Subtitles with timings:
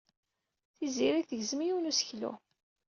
[0.77, 2.31] Tiziri tegzem yiwen n useklu.